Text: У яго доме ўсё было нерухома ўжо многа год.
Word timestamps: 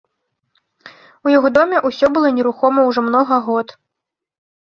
У 1.27 1.33
яго 1.37 1.51
доме 1.57 1.77
ўсё 1.89 2.09
было 2.15 2.31
нерухома 2.37 2.85
ўжо 2.89 3.01
многа 3.09 3.35
год. 3.51 3.67